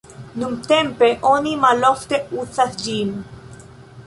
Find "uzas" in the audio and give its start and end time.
2.45-2.81